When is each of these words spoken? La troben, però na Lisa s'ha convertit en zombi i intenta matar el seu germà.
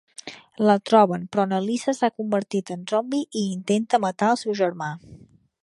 La 0.67 0.75
troben, 0.89 1.27
però 1.35 1.43
na 1.51 1.59
Lisa 1.65 1.95
s'ha 1.97 2.09
convertit 2.21 2.73
en 2.77 2.89
zombi 2.93 3.21
i 3.43 3.45
intenta 3.59 4.01
matar 4.07 4.31
el 4.37 4.41
seu 4.45 4.57
germà. 4.65 4.93